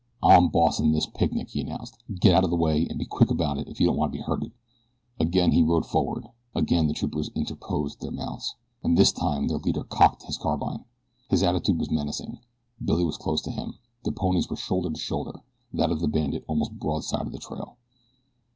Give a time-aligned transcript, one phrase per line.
[0.23, 1.95] "I'm bossin' this picnic," he announced.
[2.19, 4.17] "Get out o' the way, an' be quick about it if you don't want to
[4.17, 4.51] be hurted."
[5.19, 6.27] Again he rode forward.
[6.55, 10.85] Again the troopers interposed their mounts, and this time their leader cocked his carbine.
[11.29, 12.39] His attitude was menacing.
[12.83, 13.75] Billy was close to him.
[14.03, 17.77] Their ponies were shoulder to shoulder, that of the bandit almost broadside of the trail.